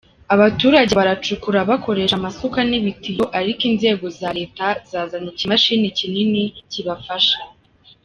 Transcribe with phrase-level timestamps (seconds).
[0.35, 6.43] Abaturage baracukura bakoresha amasuka n'ibitiyo, ariko inzego za leta zazanye ikimashini kinini
[6.73, 7.37] kibafasha.